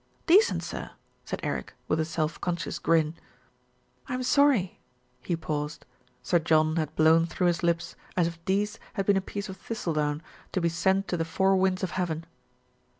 [0.25, 0.89] "Decent, sir,"
[1.25, 3.13] said Eric, with a self conscious grin.
[4.09, 4.79] "I'm sorry"
[5.27, 5.85] He paused.
[6.23, 9.57] Sir John had blown through his lips, as if "dece" had been a piece of
[9.57, 12.25] thistle down to be sent to the four winds of heaven.